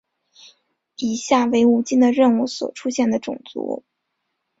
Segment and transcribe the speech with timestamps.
[0.95, 3.83] 以下为无尽的任务所出现的种族。